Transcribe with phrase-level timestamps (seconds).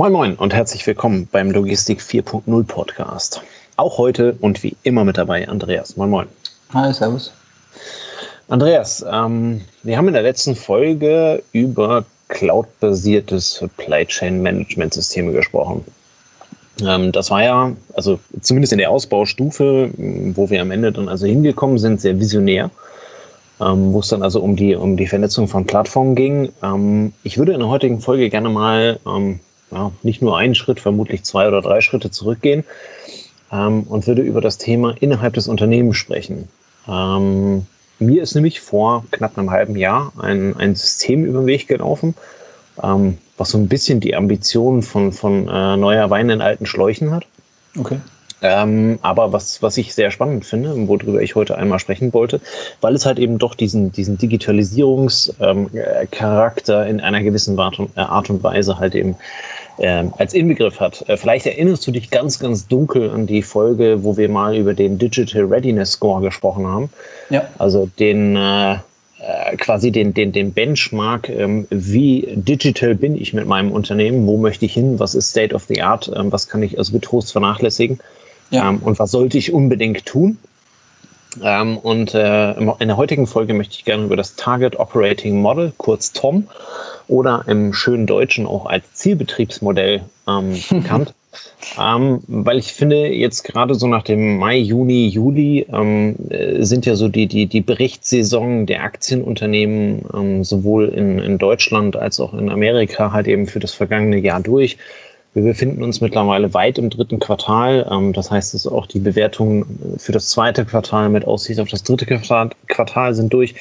[0.00, 3.42] Moin Moin und herzlich willkommen beim Logistik 4.0 Podcast.
[3.76, 5.98] Auch heute und wie immer mit dabei Andreas.
[5.98, 6.26] Moin Moin.
[6.72, 7.34] Hi, Servus.
[8.48, 15.84] Andreas, ähm, wir haben in der letzten Folge über cloud-basierte Supply Chain Management Systeme gesprochen.
[16.80, 19.90] Ähm, das war ja, also zumindest in der Ausbaustufe,
[20.34, 22.70] wo wir am Ende dann also hingekommen sind, sehr visionär.
[23.60, 26.50] Ähm, wo es dann also um die, um die Vernetzung von Plattformen ging.
[26.62, 29.40] Ähm, ich würde in der heutigen Folge gerne mal ähm,
[29.70, 32.64] ja, nicht nur einen Schritt, vermutlich zwei oder drei Schritte zurückgehen
[33.52, 36.48] ähm, und würde über das Thema innerhalb des Unternehmens sprechen.
[36.88, 37.66] Ähm,
[37.98, 42.14] mir ist nämlich vor knapp einem halben Jahr ein, ein System über den Weg gelaufen,
[42.82, 47.12] ähm, was so ein bisschen die Ambitionen von, von äh, neuer Wein in alten Schläuchen
[47.12, 47.26] hat.
[47.78, 48.00] Okay.
[48.42, 52.40] Ähm, aber was, was ich sehr spannend finde, worüber ich heute einmal sprechen wollte,
[52.80, 58.00] weil es halt eben doch diesen, diesen Digitalisierungscharakter ähm, in einer gewissen Art und, äh,
[58.00, 59.16] Art und Weise halt eben
[59.80, 61.08] äh, als Inbegriff hat.
[61.08, 64.74] Äh, vielleicht erinnerst du dich ganz, ganz dunkel an die Folge, wo wir mal über
[64.74, 66.90] den Digital Readiness Score gesprochen haben.
[67.30, 67.48] Ja.
[67.58, 68.76] Also den äh,
[69.20, 74.38] äh, quasi den, den, den Benchmark, ähm, wie digital bin ich mit meinem Unternehmen, wo
[74.38, 77.32] möchte ich hin, was ist State of the Art, ähm, was kann ich also getrost
[77.32, 77.98] vernachlässigen
[78.50, 78.70] ja.
[78.70, 80.38] ähm, und was sollte ich unbedingt tun.
[81.42, 85.72] Ähm, und äh, in der heutigen Folge möchte ich gerne über das Target Operating Model,
[85.76, 86.48] kurz TOM,
[87.08, 91.14] oder im schönen Deutschen auch als Zielbetriebsmodell ähm, bekannt,
[91.80, 96.86] ähm, weil ich finde, jetzt gerade so nach dem Mai, Juni, Juli ähm, äh, sind
[96.86, 102.34] ja so die, die, die Berichtssaison der Aktienunternehmen ähm, sowohl in, in Deutschland als auch
[102.34, 104.78] in Amerika halt eben für das vergangene Jahr durch.
[105.32, 107.88] Wir befinden uns mittlerweile weit im dritten Quartal.
[107.88, 111.84] Ähm, das heißt, dass auch die Bewertungen für das zweite Quartal mit Aussicht auf das
[111.84, 113.54] dritte Quartal sind durch.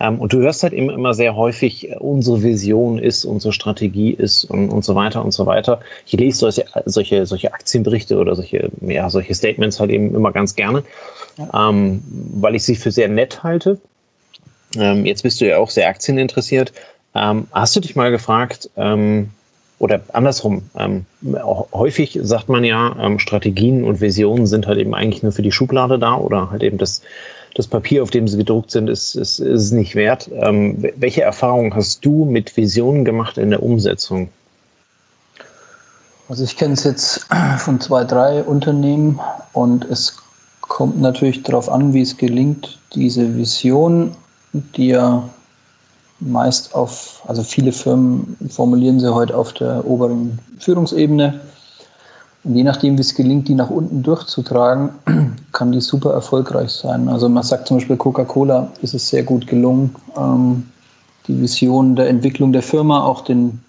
[0.00, 4.10] Ähm, und du hörst halt eben immer sehr häufig, äh, unsere Vision ist, unsere Strategie
[4.10, 5.80] ist und, und so weiter und so weiter.
[6.06, 10.54] Ich lese solche, solche, solche Aktienberichte oder solche, ja, solche Statements halt eben immer ganz
[10.54, 10.82] gerne,
[11.38, 11.70] ja.
[11.70, 12.02] ähm,
[12.34, 13.78] weil ich sie für sehr nett halte.
[15.04, 16.72] Jetzt bist du ja auch sehr aktieninteressiert.
[17.12, 18.70] Hast du dich mal gefragt,
[19.78, 21.04] oder andersrum, ähm,
[21.72, 25.52] häufig sagt man ja, ähm, Strategien und Visionen sind halt eben eigentlich nur für die
[25.52, 27.02] Schublade da oder halt eben das,
[27.54, 30.30] das Papier, auf dem sie gedruckt sind, ist, ist, ist nicht wert.
[30.32, 34.28] Ähm, welche Erfahrungen hast du mit Visionen gemacht in der Umsetzung?
[36.28, 37.26] Also ich kenne es jetzt
[37.58, 39.20] von zwei, drei Unternehmen
[39.52, 40.16] und es
[40.60, 44.12] kommt natürlich darauf an, wie es gelingt, diese Vision,
[44.52, 45.28] die ja
[46.20, 51.40] meist auf, also viele Firmen formulieren sie heute auf der oberen Führungsebene.
[52.44, 54.90] Und je nachdem, wie es gelingt, die nach unten durchzutragen,
[55.52, 57.08] kann die super erfolgreich sein.
[57.08, 60.64] Also man sagt zum Beispiel Coca-Cola ist es sehr gut gelungen, ähm,
[61.26, 63.60] die Vision der Entwicklung der Firma, auch den,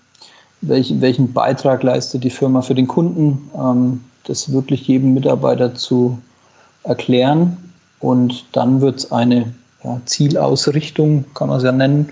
[0.60, 6.18] welchen, welchen Beitrag leistet die Firma für den Kunden, ähm, das wirklich jedem Mitarbeiter zu
[6.84, 7.58] erklären.
[8.00, 9.54] Und dann wird es eine
[9.86, 12.10] ja, Zielausrichtung, kann man es ja nennen,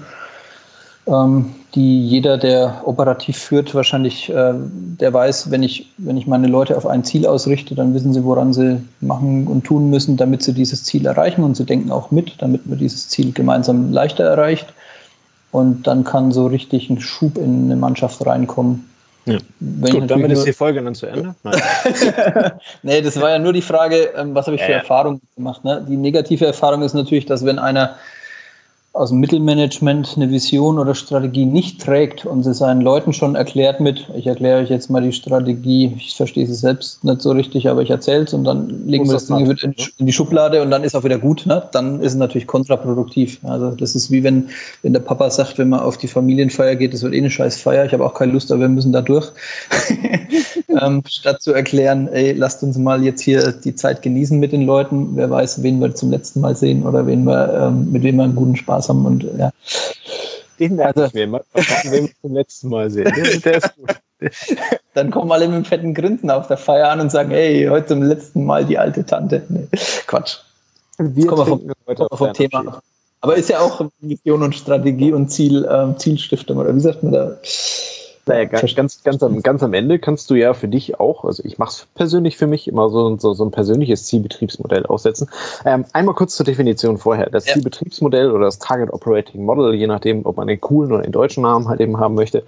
[1.06, 6.78] die jeder, der operativ führt, wahrscheinlich, äh, der weiß, wenn ich, wenn ich meine Leute
[6.78, 10.53] auf ein Ziel ausrichte, dann wissen sie, woran sie machen und tun müssen, damit sie
[10.53, 14.68] dieses Ziel erreichen und sie denken auch mit, damit man dieses Ziel gemeinsam leichter erreicht.
[15.52, 18.90] Und dann kann so richtig ein Schub in eine Mannschaft reinkommen.
[19.25, 19.38] Ja.
[19.81, 21.36] Gut, damit ist die Folge dann zu Ende.
[21.44, 21.62] Nein.
[22.84, 25.63] nee, das war ja nur die Frage, ähm, was habe ich für ja, Erfahrungen gemacht.
[25.63, 25.86] Ne?
[25.88, 27.96] Die negative Erfahrung ist natürlich, dass wenn einer
[28.94, 33.80] aus dem Mittelmanagement eine Vision oder Strategie nicht trägt und sie seinen Leuten schon erklärt
[33.80, 37.68] mit, ich erkläre euch jetzt mal die Strategie, ich verstehe sie selbst nicht so richtig,
[37.68, 40.84] aber ich erzähle es und dann legen wir das Ding in, die Schublade und dann
[40.84, 41.68] ist auch wieder gut, ne?
[41.72, 43.40] dann ist es natürlich kontraproduktiv.
[43.42, 44.50] Also das ist wie wenn,
[44.84, 47.60] wenn der Papa sagt, wenn man auf die Familienfeier geht, das wird eh eine scheiß
[47.60, 49.31] Feier, ich habe auch keine Lust, aber wir müssen da durch.
[50.69, 54.66] ähm, statt zu erklären, ey, lasst uns mal jetzt hier die Zeit genießen mit den
[54.66, 58.18] Leuten, wer weiß, wen wir zum letzten Mal sehen oder wen wir, ähm, mit wem
[58.18, 59.51] wir einen guten Spaß haben und ja.
[60.59, 61.28] Den merke also.
[61.28, 63.12] Mal wir zum letzten Mal sehen.
[63.15, 63.95] Der, der ist gut.
[64.94, 67.88] Dann kommen alle mit einem fetten Grinsen auf der Feier an und sagen, hey, heute
[67.88, 69.44] zum letzten Mal die alte Tante.
[69.50, 69.68] Nee,
[70.07, 70.38] Quatsch.
[70.98, 72.81] Wir kommen vom, heute vom Thema.
[73.21, 77.13] Aber ist ja auch Vision und Strategie und Ziel, ähm, Zielstiftung, oder wie sagt man
[77.13, 77.38] da?
[78.25, 81.44] Naja, ganz, ganz, ganz, am, ganz am Ende kannst du ja für dich auch, also
[81.46, 85.30] ich mache es persönlich für mich, immer so, so, so ein persönliches Zielbetriebsmodell aussetzen.
[85.66, 87.30] Ähm, einmal kurz zur Definition vorher.
[87.30, 87.54] Das ja.
[87.54, 91.44] Zielbetriebsmodell oder das Target Operating Model, je nachdem, ob man den coolen oder den deutschen
[91.44, 92.44] Namen halt eben haben möchte,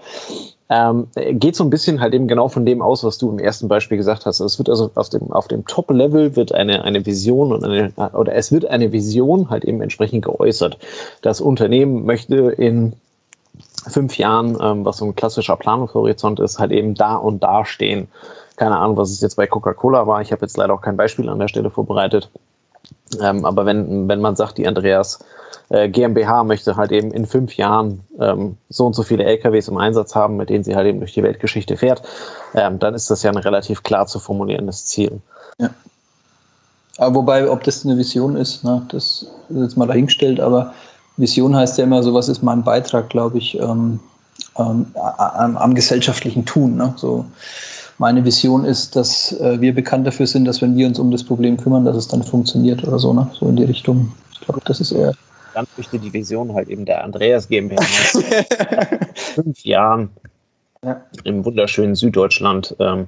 [0.69, 3.67] ähm, geht so ein bisschen halt eben genau von dem aus, was du im ersten
[3.67, 4.39] Beispiel gesagt hast.
[4.39, 8.33] Es wird also auf dem, auf dem Top-Level wird eine, eine Vision und eine, oder
[8.33, 10.77] es wird eine Vision halt eben entsprechend geäußert.
[11.21, 12.93] Das Unternehmen möchte in
[13.89, 18.07] fünf Jahren, ähm, was so ein klassischer Planungshorizont ist, halt eben da und da stehen.
[18.55, 20.21] Keine Ahnung, was es jetzt bei Coca-Cola war.
[20.21, 22.29] Ich habe jetzt leider auch kein Beispiel an der Stelle vorbereitet.
[23.21, 25.19] Ähm, aber wenn, wenn man sagt, die Andreas
[25.69, 29.77] äh, GmbH möchte halt eben in fünf Jahren ähm, so und so viele LKWs im
[29.77, 32.01] Einsatz haben, mit denen sie halt eben durch die Weltgeschichte fährt,
[32.53, 35.21] ähm, dann ist das ja ein relativ klar zu formulierendes Ziel.
[35.59, 35.69] Ja.
[36.97, 40.73] Aber wobei, ob das eine Vision ist, ne, das ist jetzt mal dahingestellt, aber
[41.17, 43.99] Vision heißt ja immer, so was ist mein Beitrag, glaube ich, ähm,
[44.57, 46.75] ähm, am, am, gesellschaftlichen Tun.
[46.75, 46.93] Ne?
[46.97, 47.25] So,
[47.97, 51.23] meine Vision ist, dass äh, wir bekannt dafür sind, dass wenn wir uns um das
[51.23, 53.29] Problem kümmern, dass es dann funktioniert oder so, ne?
[53.39, 54.11] So in die Richtung.
[54.33, 55.13] Ich glaube, das ist eher.
[55.53, 57.81] Dann möchte die Vision halt eben der Andreas GmbH
[59.15, 60.09] fünf Jahren
[60.83, 61.01] ja.
[61.23, 63.07] im wunderschönen Süddeutschland, ähm,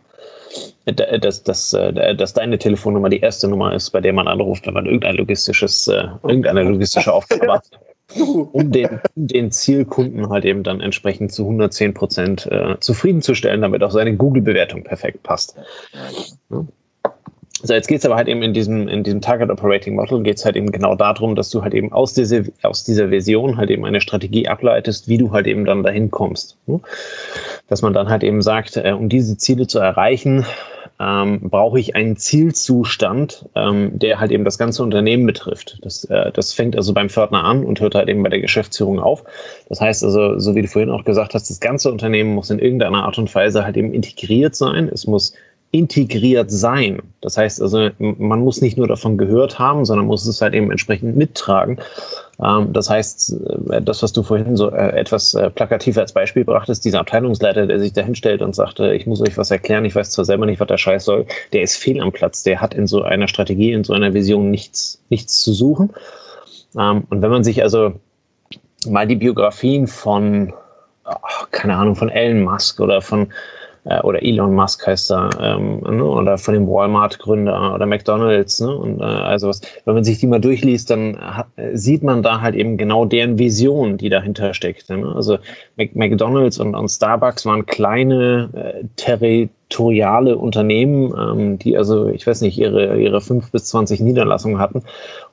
[0.86, 4.74] dass, dass, äh, dass deine Telefonnummer die erste Nummer ist, bei der man anruft, wenn
[4.74, 7.65] man irgendein logistisches, äh, irgendeine logistische Aufgabe hat
[8.15, 13.92] um den, den, Zielkunden halt eben dann entsprechend zu 110 Prozent äh, zufriedenzustellen, damit auch
[13.92, 15.56] seine Google-Bewertung perfekt passt.
[16.50, 16.65] Ja.
[17.63, 20.38] So, jetzt geht es aber halt eben in diesem, in diesem Target Operating Model geht
[20.38, 23.71] es halt eben genau darum, dass du halt eben aus, diese, aus dieser Version halt
[23.71, 26.57] eben eine Strategie ableitest, wie du halt eben dann dahin kommst.
[27.68, 30.45] Dass man dann halt eben sagt, äh, um diese Ziele zu erreichen,
[30.99, 35.77] ähm, brauche ich einen Zielzustand, ähm, der halt eben das ganze Unternehmen betrifft.
[35.83, 38.99] Das, äh, das fängt also beim Pförtner an und hört halt eben bei der Geschäftsführung
[38.99, 39.23] auf.
[39.69, 42.59] Das heißt also, so wie du vorhin auch gesagt hast, das ganze Unternehmen muss in
[42.59, 44.89] irgendeiner Art und Weise halt eben integriert sein.
[44.91, 45.33] Es muss
[45.72, 47.02] integriert sein.
[47.22, 50.72] Das heißt also, man muss nicht nur davon gehört haben, sondern muss es halt eben
[50.72, 51.78] entsprechend mittragen.
[52.42, 53.36] Ähm, das heißt,
[53.72, 57.68] äh, das, was du vorhin so äh, etwas äh, plakativ als Beispiel brachtest, dieser Abteilungsleiter,
[57.68, 60.46] der sich da hinstellt und sagte, ich muss euch was erklären, ich weiß zwar selber
[60.46, 63.28] nicht, was der Scheiß soll, der ist fehl am Platz, der hat in so einer
[63.28, 65.92] Strategie, in so einer Vision nichts, nichts zu suchen.
[66.78, 67.94] Ähm, und wenn man sich also
[68.88, 70.54] mal die Biografien von,
[71.52, 73.28] keine Ahnung, von Elon Musk oder von
[73.89, 76.04] äh, oder Elon Musk heißt er, ähm, ne?
[76.04, 78.75] oder von dem Walmart-Gründer oder McDonalds, ne?
[78.75, 82.42] Und äh, also was, wenn man sich die mal durchliest, dann hat, sieht man da
[82.42, 84.89] halt eben genau deren Vision, die dahinter steckt.
[84.89, 85.13] Ne?
[85.16, 85.38] Also
[85.75, 92.42] McDonalds und, und Starbucks waren kleine äh, Terri territoriale Unternehmen, ähm, die also, ich weiß
[92.42, 94.84] nicht, ihre, ihre fünf bis zwanzig Niederlassungen hatten.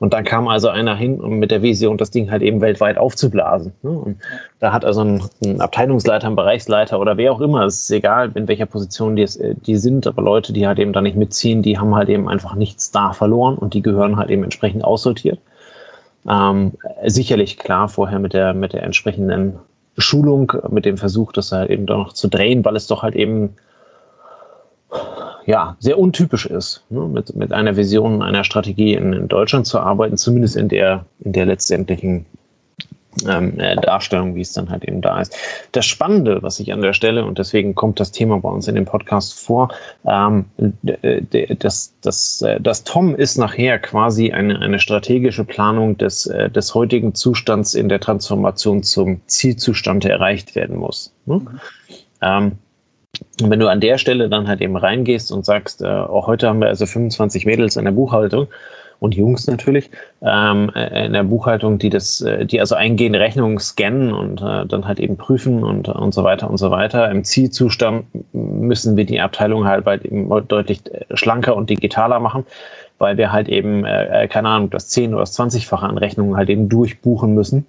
[0.01, 2.99] Und dann kam also einer hin um mit der Vision, das Ding halt eben weltweit
[2.99, 3.73] aufzublasen.
[3.83, 3.91] Ne?
[3.91, 4.17] Und
[4.59, 8.33] da hat also ein, ein, Abteilungsleiter, ein Bereichsleiter oder wer auch immer, es ist egal,
[8.35, 11.63] in welcher Position die, es, die sind, aber Leute, die halt eben da nicht mitziehen,
[11.63, 15.39] die haben halt eben einfach nichts da verloren und die gehören halt eben entsprechend aussortiert.
[16.29, 16.73] Ähm,
[17.05, 19.59] sicherlich klar vorher mit der, mit der entsprechenden
[19.97, 23.15] Schulung, mit dem Versuch, das halt eben doch noch zu drehen, weil es doch halt
[23.15, 23.55] eben
[25.47, 29.79] ja, sehr untypisch ist, ne, mit, mit einer Vision, einer Strategie in, in, Deutschland zu
[29.79, 32.25] arbeiten, zumindest in der, in der letztendlichen
[33.29, 35.37] ähm, äh, Darstellung, wie es dann halt eben da ist.
[35.73, 38.75] Das Spannende, was ich an der Stelle, und deswegen kommt das Thema bei uns in
[38.75, 39.69] dem Podcast vor,
[40.07, 40.47] ähm,
[40.83, 46.75] das, das, äh, das Tom ist nachher quasi eine, eine strategische Planung des, äh, des
[46.75, 51.15] heutigen Zustands in der Transformation zum Zielzustand, der erreicht werden muss.
[51.27, 51.37] Ne?
[51.37, 51.49] Mhm.
[52.23, 52.53] Ähm,
[53.43, 56.49] und wenn du an der Stelle dann halt eben reingehst und sagst, äh, auch heute
[56.49, 58.49] haben wir also 25 Mädels in der Buchhaltung
[59.01, 59.91] und Jungs natürlich
[60.23, 64.67] ähm, äh, in der Buchhaltung, die das, äh, die also eingehende Rechnungen scannen und äh,
[64.67, 67.11] dann halt eben prüfen und, und so weiter und so weiter.
[67.11, 72.47] Im Zielzustand müssen wir die Abteilung halt bald eben deutlich äh, schlanker und digitaler machen,
[72.99, 76.49] weil wir halt eben, äh, keine Ahnung, das 10 oder das 20-fache an Rechnungen halt
[76.49, 77.67] eben durchbuchen müssen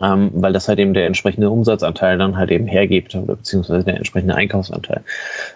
[0.00, 3.96] ähm, weil das halt eben der entsprechende Umsatzanteil dann halt eben hergibt oder beziehungsweise der
[3.96, 5.02] entsprechende Einkaufsanteil.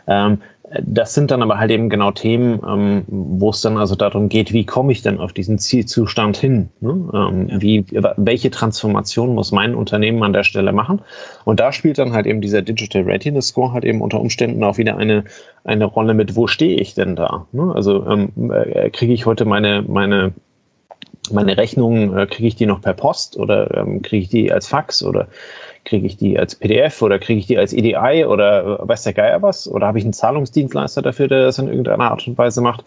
[0.07, 0.39] Ähm,
[0.83, 4.53] das sind dann aber halt eben genau Themen, ähm, wo es dann also darum geht,
[4.53, 6.71] wie komme ich denn auf diesen Zielzustand hin?
[6.81, 6.91] Ne?
[7.15, 7.63] Ähm, ja.
[7.63, 7.85] wie,
[8.17, 11.03] welche Transformation muss mein Unternehmen an der Stelle machen?
[11.45, 14.77] Und da spielt dann halt eben dieser Digital Readiness Score halt eben unter Umständen auch
[14.77, 15.25] wieder eine,
[15.65, 17.47] eine Rolle mit, wo stehe ich denn da?
[17.53, 17.73] Ne?
[17.75, 20.33] Also ähm, äh, kriege ich heute meine, meine
[21.33, 24.67] meine Rechnungen, äh, kriege ich die noch per Post oder ähm, kriege ich die als
[24.67, 25.29] Fax oder
[25.85, 29.13] kriege ich die als PDF oder kriege ich die als EDI oder äh, weiß der
[29.13, 29.69] Geier was?
[29.69, 32.85] Oder habe ich einen Zahlungsdienstleister dafür, der das in irgendeiner Art und Weise macht?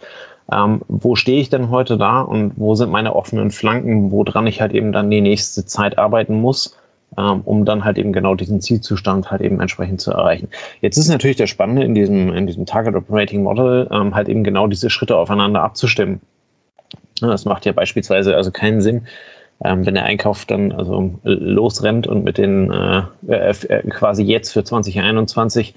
[0.52, 4.62] Ähm, wo stehe ich denn heute da und wo sind meine offenen Flanken, woran ich
[4.62, 6.76] halt eben dann die nächste Zeit arbeiten muss?
[7.18, 10.48] Ähm, um dann halt eben genau diesen Zielzustand halt eben entsprechend zu erreichen.
[10.82, 14.44] Jetzt ist natürlich der Spannende in diesem, in diesem Target Operating Model ähm, halt eben
[14.44, 16.22] genau diese Schritte aufeinander abzustimmen.
[17.28, 19.08] Das macht ja beispielsweise also keinen Sinn,
[19.64, 24.52] ähm, wenn der Einkauf dann also losrennt und mit den äh, äh, äh quasi jetzt
[24.54, 25.74] für 2021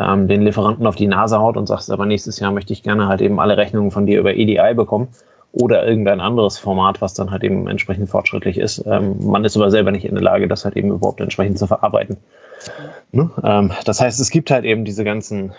[0.00, 3.08] ähm, den Lieferanten auf die Nase haut und sagt, aber nächstes Jahr möchte ich gerne
[3.08, 5.08] halt eben alle Rechnungen von dir über EDI bekommen
[5.52, 8.84] oder irgendein anderes Format, was dann halt eben entsprechend fortschrittlich ist.
[8.86, 11.66] Ähm, man ist aber selber nicht in der Lage, das halt eben überhaupt entsprechend zu
[11.66, 12.16] verarbeiten.
[13.12, 13.30] Ne?
[13.44, 15.52] Ähm, das heißt, es gibt halt eben diese ganzen,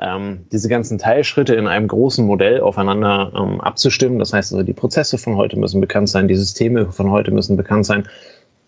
[0.00, 4.18] ähm, diese ganzen Teilschritte in einem großen Modell aufeinander ähm, abzustimmen.
[4.18, 7.56] Das heißt also, die Prozesse von heute müssen bekannt sein, die Systeme von heute müssen
[7.56, 8.08] bekannt sein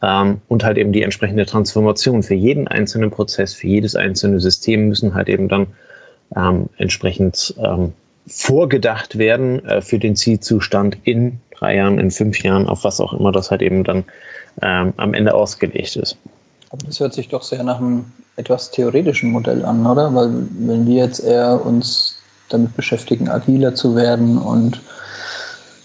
[0.03, 4.89] ähm, und halt eben die entsprechende Transformation für jeden einzelnen Prozess, für jedes einzelne System
[4.89, 5.67] müssen halt eben dann
[6.37, 7.93] ähm, entsprechend ähm,
[8.27, 13.13] vorgedacht werden äh, für den Zielzustand in drei Jahren, in fünf Jahren, auf was auch
[13.13, 14.05] immer das halt eben dann
[14.63, 16.19] am Ende ausgelegt ist.
[16.71, 20.15] Aber das hört sich doch sehr nach einem etwas theoretischen Modell an, oder?
[20.15, 22.17] Weil wenn wir jetzt eher uns
[22.49, 24.81] damit beschäftigen, agiler zu werden und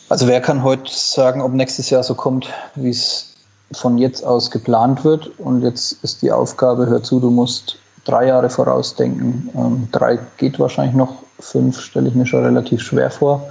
[0.08, 3.34] also wer kann heute sagen, ob nächstes Jahr so kommt, wie es
[3.72, 8.27] von jetzt aus geplant wird und jetzt ist die Aufgabe, hör zu, du musst drei
[8.27, 9.50] Jahre vorausdenken.
[9.56, 13.50] Ähm, drei geht wahrscheinlich noch, fünf stelle ich mir schon relativ schwer vor.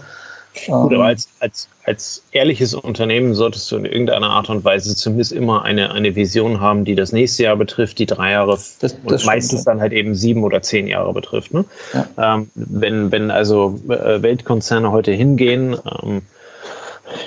[0.54, 4.94] Gut, aber ähm, als, als, als ehrliches Unternehmen solltest du in irgendeiner Art und Weise
[4.94, 8.78] zumindest immer eine, eine Vision haben, die das nächste Jahr betrifft, die drei Jahre das,
[8.78, 9.66] das und meistens stimmt.
[9.66, 11.52] dann halt eben sieben oder zehn Jahre betrifft.
[11.52, 11.64] Ne?
[11.92, 12.36] Ja.
[12.36, 16.22] Ähm, wenn, wenn also äh, Weltkonzerne heute hingehen, ähm,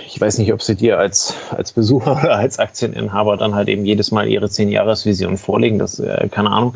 [0.07, 3.85] ich weiß nicht, ob sie dir als, als Besucher oder als Aktieninhaber dann halt eben
[3.85, 6.75] jedes Mal ihre zehn Jahresvision vorlegen, das äh, keine Ahnung.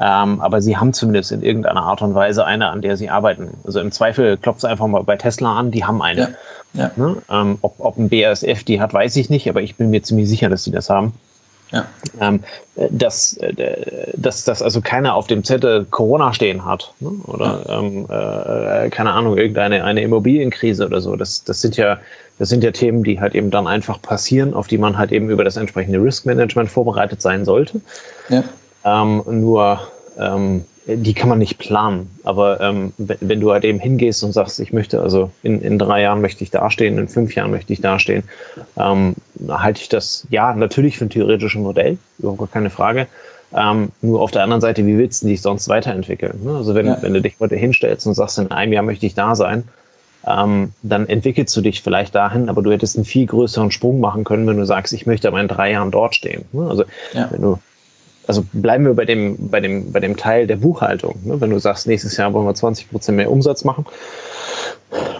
[0.00, 3.50] Ähm, aber sie haben zumindest in irgendeiner Art und Weise eine, an der sie arbeiten.
[3.64, 6.20] Also im Zweifel klopft es einfach mal bei Tesla an, die haben eine.
[6.20, 6.28] Ja.
[6.74, 6.90] Ja.
[6.96, 7.16] Ne?
[7.30, 10.28] Ähm, ob, ob ein BASF die hat, weiß ich nicht, aber ich bin mir ziemlich
[10.28, 11.12] sicher, dass sie das haben.
[11.72, 11.86] Ja.
[12.20, 12.40] Ähm,
[12.90, 17.10] dass, äh, dass, dass also keiner auf dem Zettel Corona stehen hat ne?
[17.26, 17.78] oder ja.
[17.78, 21.16] ähm, äh, keine Ahnung, irgendeine eine Immobilienkrise oder so.
[21.16, 21.98] Das, das sind ja
[22.38, 25.28] das sind ja Themen, die halt eben dann einfach passieren, auf die man halt eben
[25.28, 27.80] über das entsprechende Risk Management vorbereitet sein sollte.
[28.28, 28.44] Ja.
[28.84, 29.80] Ähm, nur
[30.18, 32.08] ähm, die kann man nicht planen.
[32.24, 36.02] Aber ähm, wenn du halt eben hingehst und sagst, ich möchte also in, in drei
[36.02, 38.24] Jahren möchte ich dastehen, in fünf Jahren möchte ich dastehen,
[38.78, 39.14] ähm,
[39.48, 43.06] halte ich das ja natürlich für ein theoretisches Modell, überhaupt keine Frage.
[43.54, 46.40] Ähm, nur auf der anderen Seite, wie willst du dich sonst weiterentwickeln?
[46.42, 46.56] Ne?
[46.56, 46.98] Also wenn, ja.
[47.00, 49.64] wenn du dich heute hinstellst und sagst, in einem Jahr möchte ich da sein,
[50.26, 54.24] ähm, dann entwickelst du dich vielleicht dahin, aber du hättest einen viel größeren Sprung machen
[54.24, 56.44] können, wenn du sagst, ich möchte aber in drei Jahren dort stehen.
[56.52, 56.66] Ne?
[56.68, 57.28] Also ja.
[57.30, 57.58] wenn du
[58.28, 61.18] also bleiben wir bei dem, bei dem, bei dem Teil der Buchhaltung.
[61.24, 61.40] Ne?
[61.40, 63.86] Wenn du sagst, nächstes Jahr wollen wir 20 Prozent mehr Umsatz machen,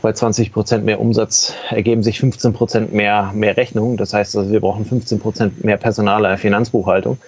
[0.03, 3.97] bei 20 Prozent mehr Umsatz ergeben sich 15 Prozent mehr, mehr Rechnungen.
[3.97, 7.19] Das heißt, also wir brauchen 15 Prozent mehr Personal in der Finanzbuchhaltung.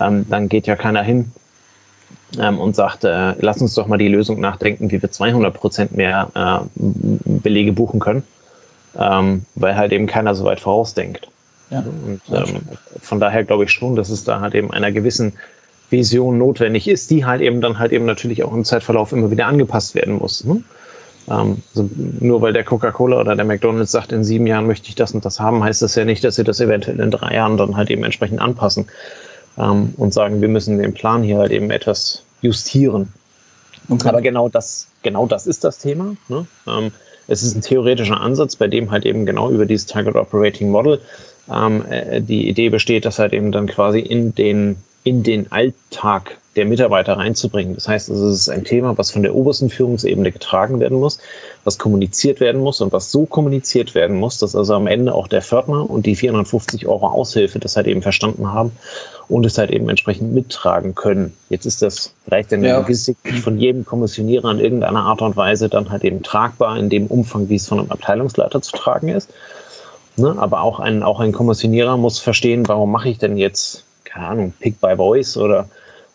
[0.00, 1.32] Ähm, dann geht ja keiner hin
[2.38, 5.96] ähm, und sagt, äh, lass uns doch mal die Lösung nachdenken, wie wir 200 Prozent
[5.96, 8.24] mehr äh, Belege buchen können,
[8.96, 11.28] ähm, weil halt eben keiner so weit vorausdenkt.
[11.70, 11.80] Ja.
[11.80, 12.60] Und ähm,
[13.00, 15.34] von daher glaube ich schon, dass es da halt eben einer gewissen
[15.90, 19.46] Vision notwendig ist, die halt eben dann halt eben natürlich auch im Zeitverlauf immer wieder
[19.46, 20.44] angepasst werden muss.
[20.44, 20.62] Ne?
[21.30, 21.88] Ähm, also
[22.20, 25.24] nur weil der Coca-Cola oder der McDonalds sagt, in sieben Jahren möchte ich das und
[25.24, 27.90] das haben, heißt das ja nicht, dass sie das eventuell in drei Jahren dann halt
[27.90, 28.86] eben entsprechend anpassen
[29.58, 33.12] ähm, und sagen, wir müssen den Plan hier halt eben etwas justieren.
[33.88, 34.08] Okay.
[34.08, 36.16] Aber genau das, genau das ist das Thema.
[36.28, 36.46] Ne?
[36.66, 36.92] Ähm,
[37.26, 41.00] es ist ein theoretischer Ansatz, bei dem halt eben genau über dieses Target Operating Model
[41.52, 46.38] ähm, äh, die Idee besteht, das halt eben dann quasi in den, in den Alltag
[46.58, 47.76] der Mitarbeiter reinzubringen.
[47.76, 51.20] Das heißt, es ist ein Thema, was von der obersten Führungsebene getragen werden muss,
[51.62, 55.28] was kommuniziert werden muss und was so kommuniziert werden muss, dass also am Ende auch
[55.28, 58.72] der Fördner und die 450 Euro Aushilfe das halt eben verstanden haben
[59.28, 61.32] und es halt eben entsprechend mittragen können.
[61.48, 62.78] Jetzt ist das vielleicht in der ja.
[62.78, 67.06] Logistik von jedem Kommissionierer in irgendeiner Art und Weise dann halt eben tragbar in dem
[67.06, 69.32] Umfang, wie es von einem Abteilungsleiter zu tragen ist.
[70.18, 70.34] Ne?
[70.38, 74.52] Aber auch ein, auch ein Kommissionierer muss verstehen, warum mache ich denn jetzt, keine Ahnung,
[74.60, 75.68] Pick by Voice oder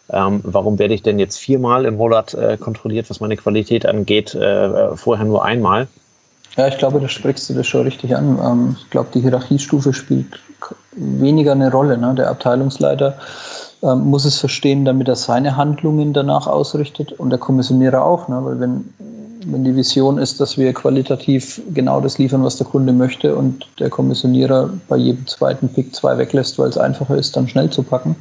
[0.09, 4.35] ähm, warum werde ich denn jetzt viermal im Monat äh, kontrolliert, was meine Qualität angeht,
[4.35, 5.87] äh, vorher nur einmal?
[6.57, 8.37] Ja, ich glaube, da sprichst du das schon richtig an.
[8.43, 10.39] Ähm, ich glaube, die Hierarchiestufe spielt
[10.91, 11.97] weniger eine Rolle.
[11.97, 12.13] Ne?
[12.15, 13.17] Der Abteilungsleiter
[13.81, 18.27] ähm, muss es verstehen, damit er seine Handlungen danach ausrichtet und der Kommissionierer auch.
[18.27, 18.39] Ne?
[18.43, 18.93] Weil wenn
[19.47, 23.67] wenn die Vision ist, dass wir qualitativ genau das liefern, was der Kunde möchte und
[23.79, 27.83] der Kommissionierer bei jedem zweiten Pick zwei weglässt, weil es einfacher ist, dann schnell zu
[27.83, 28.15] packen,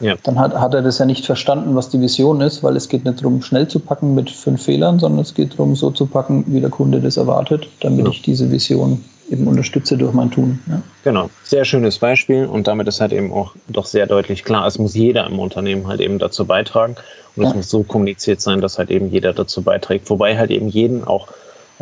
[0.00, 0.14] ja.
[0.22, 3.04] dann hat, hat er das ja nicht verstanden, was die Vision ist, weil es geht
[3.04, 6.44] nicht darum, schnell zu packen mit fünf Fehlern, sondern es geht darum, so zu packen,
[6.48, 8.10] wie der Kunde das erwartet, damit ja.
[8.10, 10.60] ich diese Vision eben unterstütze durch mein Tun.
[10.68, 10.82] Ja.
[11.04, 14.78] Genau, sehr schönes Beispiel und damit ist halt eben auch doch sehr deutlich klar, es
[14.78, 16.96] muss jeder im Unternehmen halt eben dazu beitragen
[17.34, 17.50] und ja.
[17.50, 21.04] es muss so kommuniziert sein, dass halt eben jeder dazu beiträgt, wobei halt eben jeden
[21.04, 21.28] auch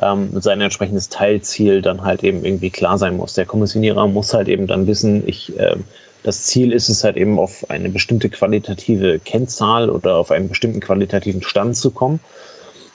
[0.00, 3.34] ähm, sein entsprechendes Teilziel dann halt eben irgendwie klar sein muss.
[3.34, 5.76] Der Kommissionierer muss halt eben dann wissen, ich äh,
[6.24, 10.80] das Ziel ist es halt eben auf eine bestimmte qualitative Kennzahl oder auf einen bestimmten
[10.80, 12.18] qualitativen Stand zu kommen.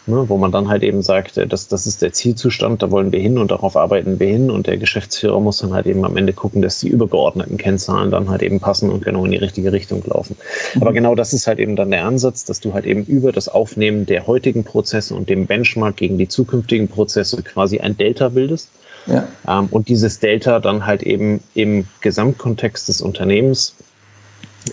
[0.07, 3.11] Ne, wo man dann halt eben sagt, äh, das, das ist der Zielzustand, da wollen
[3.11, 6.17] wir hin und darauf arbeiten wir hin und der Geschäftsführer muss dann halt eben am
[6.17, 9.71] Ende gucken, dass die übergeordneten Kennzahlen dann halt eben passen und genau in die richtige
[9.71, 10.35] Richtung laufen.
[10.75, 10.81] Mhm.
[10.81, 13.49] Aber genau das ist halt eben dann der Ansatz, dass du halt eben über das
[13.49, 18.69] Aufnehmen der heutigen Prozesse und dem Benchmark gegen die zukünftigen Prozesse quasi ein Delta bildest.
[19.07, 19.27] Ja.
[19.47, 23.75] Ähm, und dieses Delta dann halt eben im Gesamtkontext des Unternehmens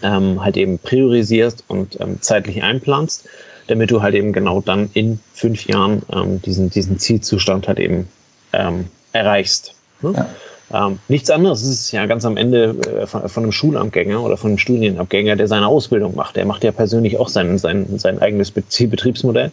[0.02, 3.28] ähm, halt eben priorisierst und ähm, zeitlich einplanst
[3.66, 8.08] damit du halt eben genau dann in fünf Jahren ähm, diesen, diesen Zielzustand halt eben
[8.52, 9.74] ähm, erreichst.
[10.02, 10.12] Ne?
[10.16, 10.26] Ja.
[10.72, 14.50] Ähm, nichts anderes ist ja ganz am Ende äh, von, von, einem Schulamtgänger oder von
[14.50, 16.36] einem Studienabgänger, der seine Ausbildung macht.
[16.36, 19.52] Der macht ja persönlich auch sein, sein, sein eigenes Zielbetriebsmodell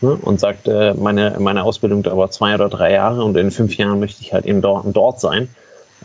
[0.00, 0.18] ne?
[0.22, 3.98] und sagt, äh, meine, meine Ausbildung dauert zwei oder drei Jahre und in fünf Jahren
[3.98, 5.48] möchte ich halt eben dort, dort sein.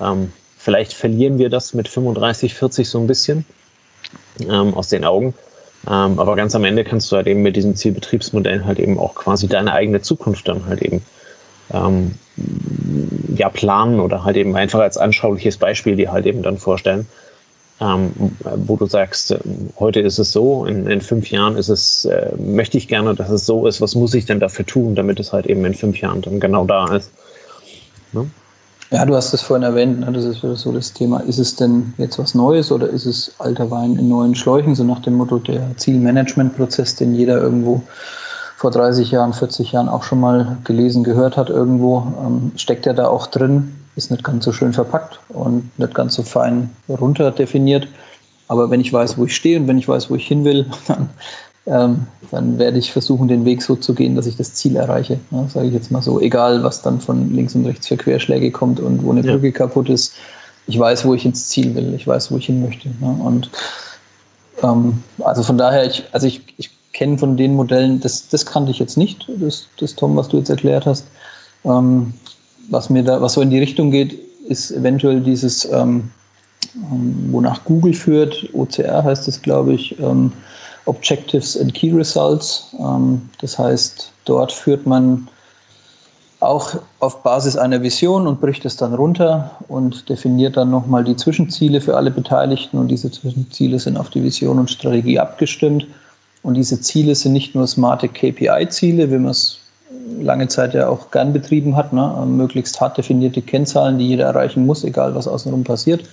[0.02, 3.46] Ähm, vielleicht verlieren wir das mit 35, 40 so ein bisschen
[4.40, 5.36] ähm, aus den Augen.
[5.88, 9.16] Ähm, aber ganz am Ende kannst du halt eben mit diesem Zielbetriebsmodell halt eben auch
[9.16, 11.04] quasi deine eigene Zukunft dann halt eben
[11.72, 12.16] ähm,
[13.36, 17.08] ja planen oder halt eben einfach als anschauliches Beispiel dir halt eben dann vorstellen,
[17.82, 18.12] ähm,
[18.56, 19.36] wo du sagst,
[19.78, 23.30] heute ist es so, in, in fünf Jahren ist es, äh, möchte ich gerne, dass
[23.30, 26.00] es so ist, was muss ich denn dafür tun, damit es halt eben in fünf
[26.00, 27.12] Jahren dann genau da ist.
[28.14, 28.30] Ne?
[28.94, 30.12] Ja, du hast es vorhin erwähnt, ne?
[30.12, 31.18] das ist so das Thema.
[31.22, 34.76] Ist es denn jetzt was Neues oder ist es alter Wein in neuen Schläuchen?
[34.76, 37.82] So nach dem Motto der Zielmanagementprozess, den jeder irgendwo
[38.56, 42.94] vor 30 Jahren, 40 Jahren auch schon mal gelesen, gehört hat irgendwo, ähm, steckt er
[42.94, 47.32] da auch drin, ist nicht ganz so schön verpackt und nicht ganz so fein runter
[47.32, 47.88] definiert.
[48.48, 50.68] Aber wenn ich weiß, wo ich stehe und wenn ich weiß, wo ich hin will,
[50.88, 51.10] dann
[51.66, 55.20] ähm, dann werde ich versuchen, den Weg so zu gehen, dass ich das Ziel erreiche.
[55.32, 58.52] Ja, Sage ich jetzt mal so, egal was dann von links und rechts für Querschläge
[58.52, 60.14] kommt und wo eine Brücke kaputt ist.
[60.68, 62.90] Ich weiß, wo ich ins Ziel will, ich weiß, wo ich hin möchte.
[63.02, 63.50] Ja, und
[64.62, 68.72] ähm, also von daher, ich, also ich, ich kenne von den Modellen, das, das kannte
[68.72, 71.06] ich jetzt nicht, das, das Tom, was du jetzt erklärt hast.
[71.66, 72.14] Ähm,
[72.70, 74.18] was mir da, was so in die Richtung geht,
[74.48, 76.12] ist eventuell dieses, ähm,
[76.76, 80.32] ähm wonach Google führt, OCR heißt es, glaube ich, ähm,
[80.86, 82.76] Objectives and Key Results.
[82.80, 85.28] Ähm, das heißt, dort führt man
[86.40, 91.16] auch auf Basis einer Vision und bricht es dann runter und definiert dann nochmal die
[91.16, 92.78] Zwischenziele für alle Beteiligten.
[92.78, 95.88] Und diese Zwischenziele sind auf die Vision und Strategie abgestimmt.
[96.44, 99.60] Und diese Ziele sind nicht nur smarte KPI-Ziele, wie man es
[100.20, 102.26] lange Zeit ja auch gern betrieben hat, ne?
[102.28, 106.04] möglichst hart definierte Kennzahlen, die jeder erreichen muss, egal was außenrum passiert,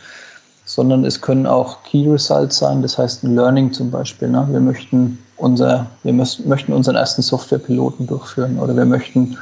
[0.75, 4.29] sondern es können auch Key Results sein, das heißt ein Learning zum Beispiel.
[4.29, 4.47] Ne?
[4.51, 9.37] Wir möchten unser, wir müssen, möchten unseren ersten Softwarepiloten durchführen oder wir möchten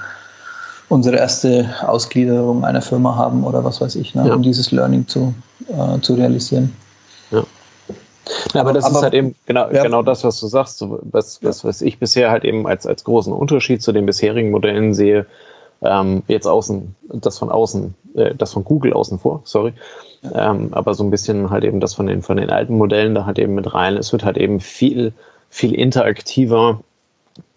[0.89, 4.27] unsere erste Ausgliederung einer Firma haben oder was weiß ich, ne?
[4.27, 4.35] ja.
[4.35, 5.35] um dieses Learning zu,
[5.69, 6.75] äh, zu realisieren.
[7.31, 7.45] Ja.
[8.55, 9.83] Ja, aber das aber, ist halt eben genau, ja.
[9.83, 13.33] genau das, was du sagst, was, was, was ich bisher halt eben als, als großen
[13.33, 15.27] Unterschied zu den bisherigen Modellen sehe,
[15.83, 19.73] ähm, jetzt außen, das von außen, äh, das von Google außen vor, sorry,
[20.35, 23.27] ähm, aber so ein bisschen halt eben das von den, von den alten Modellen da
[23.27, 23.97] halt eben mit rein.
[23.97, 25.13] Es wird halt eben viel,
[25.51, 26.81] viel interaktiver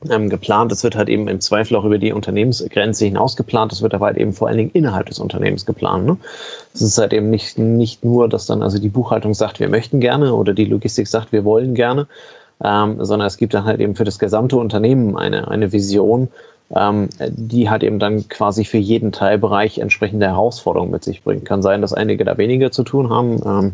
[0.10, 0.72] ähm, geplant.
[0.72, 3.72] Es wird halt eben im Zweifel auch über die Unternehmensgrenze hinaus geplant.
[3.72, 6.06] Es wird aber halt eben vor allen Dingen innerhalb des Unternehmens geplant.
[6.06, 6.18] Ne?
[6.74, 10.00] Es ist halt eben nicht, nicht nur, dass dann also die Buchhaltung sagt, wir möchten
[10.00, 12.08] gerne oder die Logistik sagt, wir wollen gerne,
[12.64, 16.30] ähm, sondern es gibt dann halt eben für das gesamte Unternehmen eine, eine Vision,
[16.76, 21.46] ähm, die halt eben dann quasi für jeden Teilbereich entsprechende Herausforderungen mit sich bringt.
[21.46, 23.42] Kann sein, dass einige da weniger zu tun haben.
[23.46, 23.74] Ähm,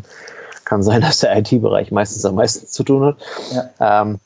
[0.64, 3.16] kann sein, dass der IT-Bereich meistens am meisten zu tun hat.
[3.52, 4.02] Ja.
[4.02, 4.18] Ähm,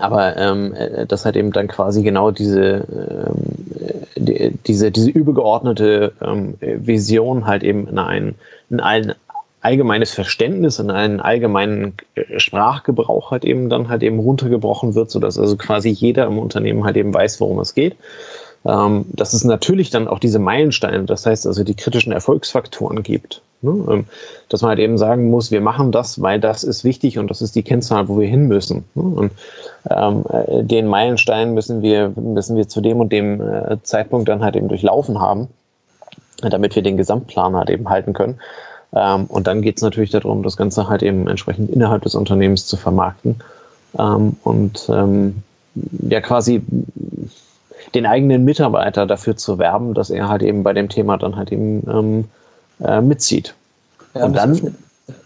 [0.00, 6.12] aber ähm, äh, das hat eben dann quasi genau diese, ähm, die, diese, diese übergeordnete
[6.20, 8.34] ähm, Vision halt eben in, ein,
[8.70, 9.14] in allen
[9.64, 15.38] allgemeines Verständnis und einen allgemeinen äh, Sprachgebrauch halt eben dann halt eben runtergebrochen wird, sodass
[15.38, 17.96] also quasi jeder im Unternehmen halt eben weiß, worum es geht.
[18.66, 23.42] Ähm, dass es natürlich dann auch diese Meilensteine, das heißt also die kritischen Erfolgsfaktoren gibt.
[23.62, 23.84] Ne?
[23.90, 24.04] Ähm,
[24.48, 27.42] dass man halt eben sagen muss, wir machen das, weil das ist wichtig und das
[27.42, 28.84] ist die Kennzahl, wo wir hin müssen.
[28.94, 29.02] Ne?
[29.02, 29.32] Und
[29.90, 34.42] ähm, äh, den Meilenstein müssen wir, müssen wir zu dem und dem äh, Zeitpunkt dann
[34.42, 35.48] halt eben durchlaufen haben,
[36.42, 38.38] damit wir den Gesamtplan halt eben halten können.
[38.94, 42.66] Ähm, und dann geht es natürlich darum, das Ganze halt eben entsprechend innerhalb des Unternehmens
[42.66, 43.36] zu vermarkten
[43.98, 45.42] ähm, und ähm,
[46.08, 46.62] ja quasi
[47.94, 51.52] den eigenen Mitarbeiter dafür zu werben, dass er halt eben bei dem Thema dann halt
[51.52, 52.24] eben ähm,
[52.84, 53.54] äh, mitzieht.
[54.14, 54.74] Ja, und dann, öffnet,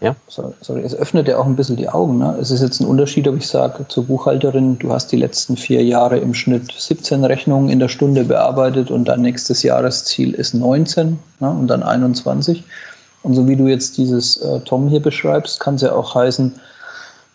[0.01, 0.15] ja?
[0.27, 2.17] Sorry, es öffnet ja auch ein bisschen die Augen.
[2.17, 2.35] Ne?
[2.39, 5.83] Es ist jetzt ein Unterschied, ob ich sage zur Buchhalterin, du hast die letzten vier
[5.83, 11.19] Jahre im Schnitt 17 Rechnungen in der Stunde bearbeitet und dein nächstes Jahresziel ist 19
[11.39, 11.49] ne?
[11.49, 12.63] und dann 21.
[13.23, 16.53] Und so wie du jetzt dieses äh, Tom hier beschreibst, kann es ja auch heißen,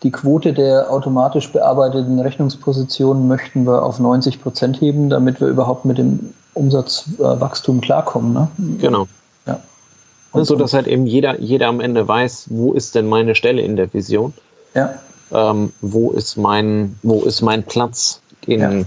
[0.03, 5.85] die Quote der automatisch bearbeiteten Rechnungspositionen möchten wir auf 90 Prozent heben, damit wir überhaupt
[5.85, 8.33] mit dem Umsatzwachstum klarkommen.
[8.33, 8.47] Ne?
[8.79, 9.07] Genau.
[9.47, 9.59] Ja.
[10.31, 13.61] Und so, dass halt eben jeder, jeder am Ende weiß, wo ist denn meine Stelle
[13.61, 14.33] in der Vision?
[14.73, 14.93] Ja.
[15.31, 18.85] Ähm, wo ist mein, wo ist mein Platz, den,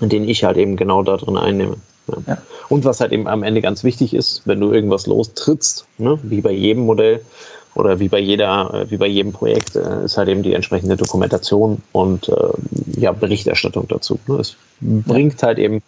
[0.00, 0.06] ja.
[0.06, 1.76] den ich halt eben genau da drin einnehme.
[2.26, 2.38] Ja.
[2.68, 6.40] Und was halt eben am Ende ganz wichtig ist, wenn du irgendwas lostrittst, ne, wie
[6.40, 7.20] bei jedem Modell
[7.74, 10.96] oder wie bei jeder, äh, wie bei jedem Projekt, äh, ist halt eben die entsprechende
[10.96, 14.18] Dokumentation und äh, ja, Berichterstattung dazu.
[14.26, 14.36] Ne.
[14.36, 15.82] Es bringt halt eben,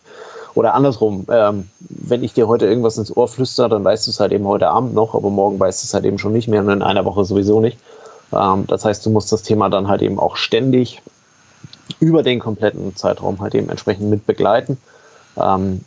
[0.54, 4.20] oder andersrum, ähm, wenn ich dir heute irgendwas ins Ohr flüster, dann weißt du es
[4.20, 6.60] halt eben heute Abend noch, aber morgen weißt du es halt eben schon nicht mehr
[6.60, 7.78] und in einer Woche sowieso nicht.
[8.32, 11.02] Ähm, das heißt, du musst das Thema dann halt eben auch ständig
[12.00, 14.78] über den kompletten Zeitraum halt eben entsprechend mit begleiten.
[15.36, 15.80] Ähm,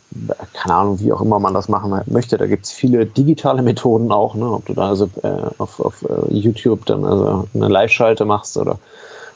[0.52, 2.36] keine Ahnung, wie auch immer man das machen möchte.
[2.36, 4.50] Da gibt es viele digitale Methoden auch, ne?
[4.50, 8.78] ob du da also äh, auf, auf uh, YouTube dann also eine Live-Schalte machst oder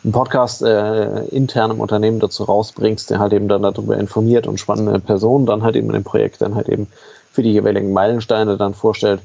[0.04, 4.60] einen Podcast äh, intern im Unternehmen dazu rausbringst, der halt eben dann darüber informiert und
[4.60, 6.88] spannende Personen dann halt eben in dem Projekt dann halt eben
[7.30, 9.22] für die jeweiligen Meilensteine dann vorstellt.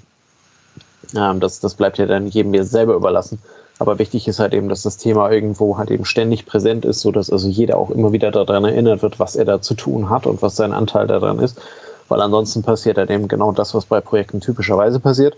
[1.16, 3.40] Ähm, das, das bleibt ja dann jedem mir selber überlassen.
[3.80, 7.12] Aber wichtig ist halt eben, dass das Thema irgendwo halt eben ständig präsent ist, so
[7.12, 10.26] dass also jeder auch immer wieder daran erinnert wird, was er da zu tun hat
[10.26, 11.62] und was sein Anteil daran ist.
[12.10, 15.38] Weil ansonsten passiert halt eben genau das, was bei Projekten typischerweise passiert.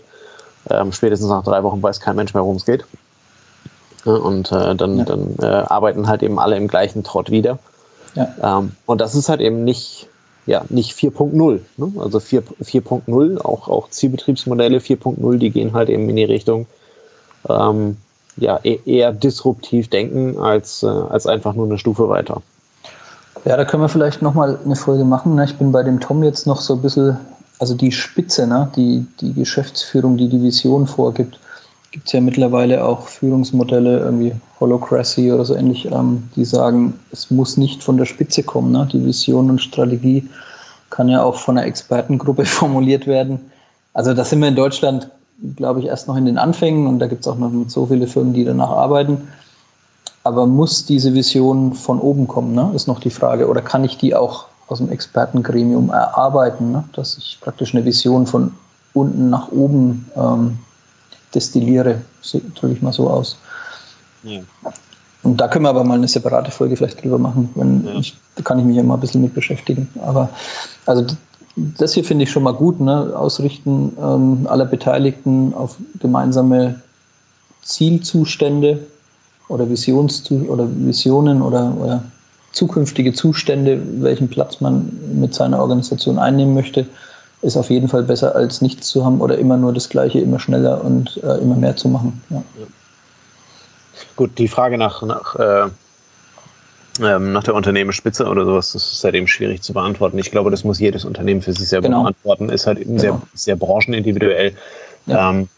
[0.70, 2.84] Ähm, spätestens nach drei Wochen weiß kein Mensch mehr, worum es geht.
[4.04, 5.04] Und äh, dann, ja.
[5.04, 7.58] dann äh, arbeiten halt eben alle im gleichen Trott wieder.
[8.14, 8.58] Ja.
[8.58, 10.08] Ähm, und das ist halt eben nicht,
[10.46, 11.60] ja, nicht 4.0.
[11.76, 11.92] Ne?
[11.98, 16.66] Also 4.0, auch, auch Zielbetriebsmodelle 4.0, die gehen halt eben in die Richtung,
[17.48, 17.98] ähm,
[18.36, 22.42] ja, e-, eher disruptiv denken als, äh, als einfach nur eine Stufe weiter.
[23.44, 25.34] Ja, da können wir vielleicht nochmal eine Folge machen.
[25.34, 25.44] Ne?
[25.44, 27.16] Ich bin bei dem Tom jetzt noch so ein bisschen,
[27.58, 28.70] also die Spitze, ne?
[28.76, 31.38] die, die Geschäftsführung, die die Vision vorgibt.
[31.90, 37.30] Gibt es ja mittlerweile auch Führungsmodelle, irgendwie Holocracy oder so ähnlich, ähm, die sagen, es
[37.30, 38.72] muss nicht von der Spitze kommen.
[38.72, 38.88] Ne?
[38.92, 40.28] Die Vision und Strategie
[40.90, 43.40] kann ja auch von einer Expertengruppe formuliert werden.
[43.94, 45.10] Also da sind wir in Deutschland
[45.56, 48.06] glaube ich, erst noch in den Anfängen und da gibt es auch noch so viele
[48.06, 49.28] Firmen, die danach arbeiten.
[50.22, 52.70] Aber muss diese Vision von oben kommen, ne?
[52.74, 53.48] ist noch die Frage.
[53.48, 56.84] Oder kann ich die auch aus dem Expertengremium erarbeiten, ne?
[56.92, 58.52] dass ich praktisch eine Vision von
[58.92, 60.58] unten nach oben ähm,
[61.34, 62.02] destilliere,
[62.54, 63.38] drücke ich mal so aus.
[64.22, 64.40] Ja.
[65.22, 67.50] Und da können wir aber mal eine separate Folge vielleicht drüber machen.
[67.54, 67.94] Wenn ja.
[67.94, 69.88] ich, da kann ich mich ja mal ein bisschen mit beschäftigen.
[70.02, 70.28] Aber
[70.86, 71.06] also
[71.78, 73.12] das hier finde ich schon mal gut, ne?
[73.14, 76.80] Ausrichten ähm, aller Beteiligten auf gemeinsame
[77.62, 78.86] Zielzustände
[79.48, 82.04] oder Visionszustände oder Visionen oder, oder
[82.52, 86.86] zukünftige Zustände, welchen Platz man mit seiner Organisation einnehmen möchte,
[87.42, 90.38] ist auf jeden Fall besser als nichts zu haben oder immer nur das Gleiche, immer
[90.38, 92.20] schneller und äh, immer mehr zu machen.
[92.30, 92.42] Ja.
[94.16, 95.68] Gut, die Frage nach, nach äh
[97.02, 100.18] ähm, nach der Unternehmensspitze oder sowas, das ist halt eben schwierig zu beantworten.
[100.18, 102.02] Ich glaube, das muss jedes Unternehmen für sich selber genau.
[102.02, 102.48] beantworten.
[102.48, 103.00] Ist halt eben genau.
[103.00, 104.54] sehr, sehr branchenindividuell.
[105.06, 105.30] Ja.
[105.30, 105.48] Ähm,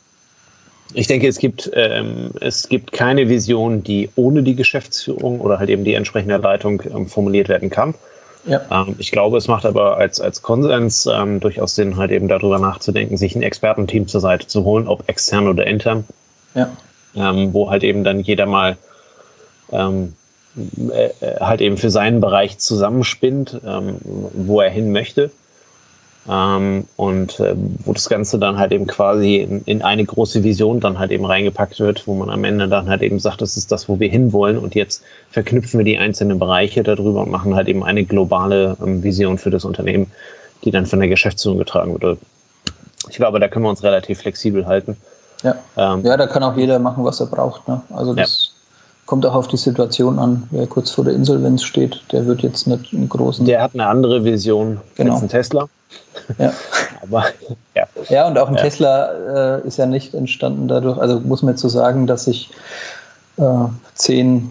[0.95, 5.71] ich denke, es gibt, ähm, es gibt keine Vision, die ohne die Geschäftsführung oder halt
[5.71, 7.95] eben die entsprechende Leitung ähm, formuliert werden kann.
[8.45, 8.61] Ja.
[8.71, 12.59] Ähm, ich glaube, es macht aber als, als Konsens ähm, durchaus Sinn, halt eben darüber
[12.59, 16.05] nachzudenken, sich ein Expertenteam zur Seite zu holen, ob extern oder intern.
[16.55, 16.71] Ja.
[17.15, 18.77] Ähm, wo halt eben dann jeder mal
[19.71, 20.22] ähm, äh,
[21.41, 23.97] halt eben für seinen Bereich zusammenspinnt, ähm,
[24.35, 25.31] wo er hin möchte.
[26.29, 30.79] Ähm, und äh, wo das Ganze dann halt eben quasi in, in, eine große Vision
[30.79, 33.73] dann halt eben reingepackt wird, wo man am Ende dann halt eben sagt, das ist
[33.73, 37.67] das, wo wir hinwollen und jetzt verknüpfen wir die einzelnen Bereiche darüber und machen halt
[37.67, 40.13] eben eine globale ähm, Vision für das Unternehmen,
[40.63, 42.19] die dann von der Geschäftsführung getragen wird.
[43.11, 44.97] Ich glaube, da können wir uns relativ flexibel halten.
[45.43, 47.67] Ja, ähm, ja da kann auch jeder machen, was er braucht.
[47.67, 47.83] Ne?
[47.91, 48.52] Also das
[49.13, 50.45] Kommt auch auf die Situation an.
[50.53, 53.45] Wer kurz vor der Insolvenz steht, der wird jetzt nicht einen großen.
[53.45, 55.13] Der hat eine andere Vision genau.
[55.13, 55.69] als ein Tesla.
[56.39, 56.51] Ja.
[57.03, 57.25] Aber,
[57.75, 57.85] ja.
[58.09, 58.63] ja, und auch ein ja.
[58.63, 62.49] Tesla äh, ist ja nicht entstanden dadurch, also muss man jetzt so sagen, dass sich
[63.37, 63.43] äh,
[63.97, 64.51] zehn,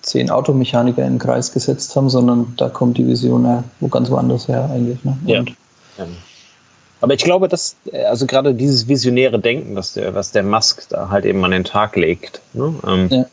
[0.00, 4.10] zehn Automechaniker in den Kreis gesetzt haben, sondern da kommt die Vision ja wo ganz
[4.10, 5.04] woanders her eigentlich.
[5.04, 5.18] Ne?
[5.26, 5.44] Ja.
[7.02, 7.76] Aber ich glaube, dass,
[8.08, 11.64] also gerade dieses visionäre Denken, was der, was der Musk da halt eben an den
[11.64, 12.74] Tag legt, ne?
[12.86, 13.24] ähm, ja.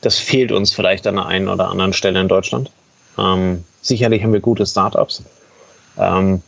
[0.00, 2.70] Das fehlt uns vielleicht an der einen oder anderen Stelle in Deutschland.
[3.18, 5.22] Ähm, sicherlich haben wir gute Startups.
[5.98, 6.42] Ähm,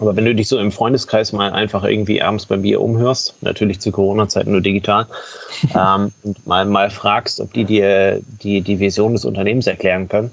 [0.00, 3.80] aber wenn du dich so im Freundeskreis mal einfach irgendwie abends beim Bier umhörst, natürlich
[3.80, 5.06] zu Corona-Zeiten nur digital,
[5.74, 10.30] ähm, und mal, mal fragst, ob die dir die, die Vision des Unternehmens erklären können,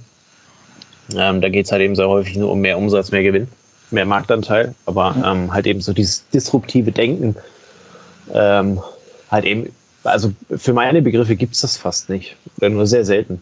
[1.15, 3.47] ähm, da geht es halt eben sehr häufig nur um mehr Umsatz, mehr Gewinn
[3.91, 7.35] mehr Marktanteil, aber ähm, halt eben so dieses disruptive Denken,
[8.33, 8.81] ähm,
[9.31, 9.73] halt eben
[10.07, 12.35] Also für meine Begriffe gibt es das fast nicht.
[12.57, 13.41] Oder nur sehr selten.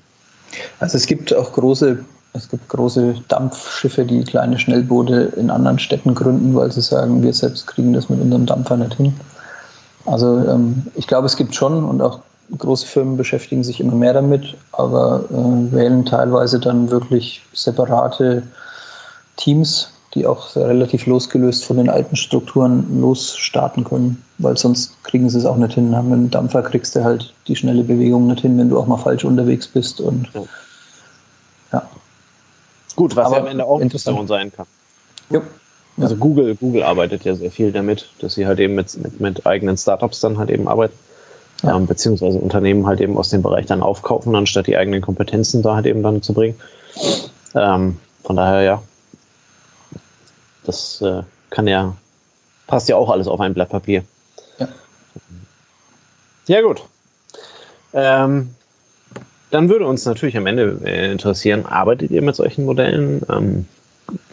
[0.79, 6.15] Also es gibt auch große, es gibt große Dampfschiffe, die kleine Schnellboote in anderen Städten
[6.15, 9.13] gründen, weil sie sagen, wir selbst kriegen das mit unserem Dampfer nicht hin.
[10.05, 12.19] Also ähm, ich glaube, es gibt schon und auch
[12.57, 18.43] große Firmen beschäftigen sich immer mehr damit, aber äh, wählen teilweise dann wirklich separate
[19.37, 25.37] Teams, die auch relativ losgelöst von den alten Strukturen losstarten können, weil sonst kriegen sie
[25.37, 25.91] es auch nicht hin.
[25.91, 28.97] Mit dem Dampfer kriegst du halt die schnelle Bewegung nicht hin, wenn du auch mal
[28.97, 30.29] falsch unterwegs bist und
[31.73, 31.87] ja.
[32.95, 34.65] Gut, was Aber ja am Ende auch Interessant sein kann.
[35.29, 35.41] Ja.
[35.97, 39.45] Also Google, Google arbeitet ja sehr viel damit, dass sie halt eben mit, mit, mit
[39.45, 40.97] eigenen Startups dann halt eben arbeiten.
[41.63, 41.75] Ja.
[41.75, 45.75] Ähm, beziehungsweise Unternehmen halt eben aus dem Bereich dann aufkaufen, anstatt die eigenen Kompetenzen da
[45.75, 46.55] halt eben dann zu bringen.
[47.53, 48.83] Ähm, von daher ja,
[50.65, 51.95] das äh, kann ja,
[52.67, 54.03] passt ja auch alles auf ein Blatt Papier.
[54.59, 54.67] Ja,
[56.47, 56.83] ja gut.
[57.93, 58.49] Ähm,
[59.51, 63.21] dann würde uns natürlich am Ende äh, interessieren, arbeitet ihr mit solchen Modellen?
[63.29, 63.65] Ähm,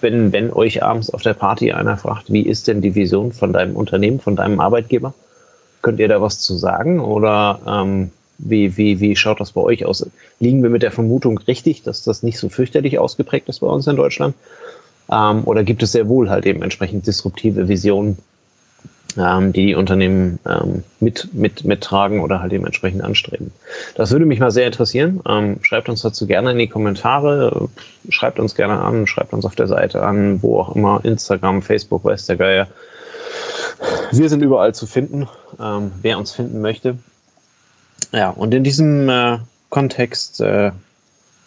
[0.01, 3.53] wenn, wenn euch abends auf der Party einer fragt, wie ist denn die Vision von
[3.53, 5.15] deinem Unternehmen, von deinem Arbeitgeber?
[5.81, 9.85] Könnt ihr da was zu sagen oder ähm, wie, wie, wie schaut das bei euch
[9.85, 10.05] aus?
[10.41, 13.87] Liegen wir mit der Vermutung richtig, dass das nicht so fürchterlich ausgeprägt ist bei uns
[13.87, 14.35] in Deutschland?
[15.13, 18.19] Ähm, oder gibt es sehr wohl halt eben entsprechend disruptive Visionen,
[19.19, 23.53] ähm, die die Unternehmen ähm, mit, mit, mittragen oder halt eben entsprechend anstreben?
[23.95, 25.21] Das würde mich mal sehr interessieren.
[25.29, 27.69] Ähm, schreibt uns dazu gerne in die Kommentare,
[28.09, 32.05] schreibt uns gerne an, schreibt uns auf der Seite an, wo auch immer, Instagram, Facebook,
[32.05, 32.69] weiß der Geier.
[34.13, 35.29] Wir sind überall zu finden,
[35.61, 36.97] ähm, wer uns finden möchte.
[38.13, 40.71] Ja, und in diesem äh, Kontext äh,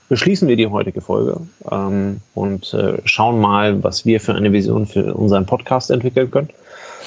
[0.10, 1.39] beschließen wir die heutige Folge
[1.72, 6.50] ähm, und äh, schauen mal, was wir für eine Vision für unseren Podcast entwickeln können,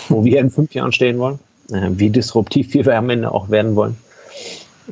[0.08, 1.38] wo wir in fünf Jahren stehen wollen,
[1.72, 3.96] äh, wie disruptiv wir am Ende auch werden wollen.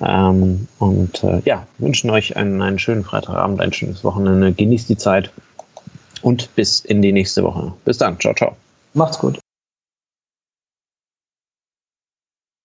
[0.01, 4.53] Ähm, und äh, ja, wünschen euch einen, einen schönen Freitagabend, ein schönes Wochenende.
[4.53, 5.31] Genießt die Zeit
[6.23, 7.73] und bis in die nächste Woche.
[7.85, 8.19] Bis dann.
[8.21, 8.57] Ciao, ciao.
[8.95, 9.46] Macht's gut.